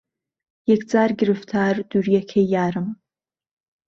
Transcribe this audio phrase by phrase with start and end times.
[0.69, 2.87] یهکجار گرفتار دوورییهکهی یارم